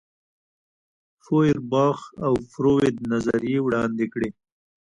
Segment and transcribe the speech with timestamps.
[1.23, 4.29] فوئرباخ او فروید نظریې وړاندې کړې.